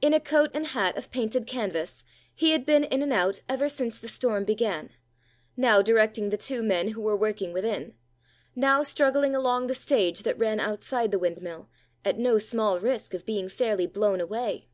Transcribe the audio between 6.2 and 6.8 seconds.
the two